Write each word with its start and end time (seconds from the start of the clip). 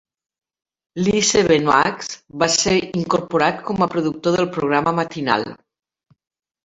Lee 1.07 1.21
Sevenoaks 1.31 2.09
va 2.43 2.49
ser 2.55 2.75
incorporat 3.03 3.63
com 3.71 3.87
a 3.87 3.91
productor 3.95 4.39
del 4.39 4.49
programa 4.59 4.99
matinal. 5.05 5.47